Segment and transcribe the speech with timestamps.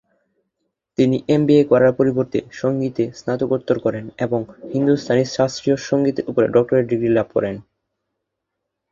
[0.97, 4.39] তিনি এমবিএ করার পরিবর্তে সংগীতে স্নাতকোত্তর করেন এবং
[4.73, 7.55] হিন্দুস্তানি শাস্ত্রীয় সংগীতের উপরে ডক্টরেট ডিগ্রি লাভ করেন।